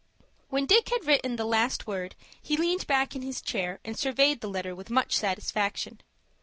When 0.49 0.65
Dick 0.65 0.89
had 0.89 1.05
written 1.05 1.35
the 1.35 1.45
last 1.45 1.85
word, 1.85 2.15
he 2.41 2.57
leaned 2.57 2.87
back 2.87 3.15
in 3.15 3.21
his 3.21 3.39
chair, 3.39 3.79
and 3.85 3.95
surveyed 3.95 4.41
the 4.41 4.49
letter 4.49 4.73
with 4.73 4.89
much 4.89 5.15
satisfaction. 5.15 6.01